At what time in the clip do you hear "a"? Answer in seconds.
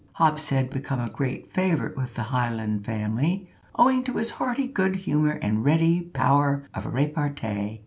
0.99-1.11